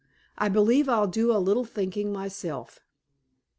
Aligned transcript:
I 0.35 0.49
believe 0.49 0.89
I'll 0.89 1.05
do 1.05 1.31
a 1.31 1.37
little 1.37 1.63
thinking 1.63 2.11
myself." 2.11 2.79